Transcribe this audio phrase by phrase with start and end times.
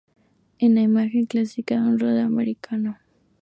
[0.57, 2.97] Es la imagen clásica de un rodeo americano.